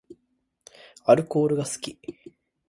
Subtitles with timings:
[1.05, 1.99] アルコールが好き